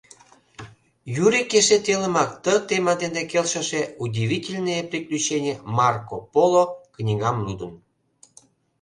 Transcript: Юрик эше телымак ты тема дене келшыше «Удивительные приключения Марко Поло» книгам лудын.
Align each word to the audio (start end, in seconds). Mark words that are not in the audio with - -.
Юрик 1.23 1.49
эше 1.59 1.77
телымак 1.85 2.29
ты 2.43 2.53
тема 2.67 2.93
дене 3.03 3.21
келшыше 3.31 3.81
«Удивительные 4.05 4.81
приключения 4.91 5.55
Марко 5.77 6.15
Поло» 6.33 6.63
книгам 6.95 7.37
лудын. 7.45 7.73